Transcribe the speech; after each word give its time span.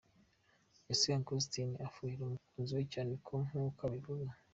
Ese 0.91 1.05
Uncle 1.15 1.35
Austin 1.37 1.69
afuhira 1.87 2.21
umukunziwe 2.23 2.83
cyane 2.93 3.11
koko 3.23 3.35
nk’uko 3.47 3.79
abivuga?. 3.87 4.27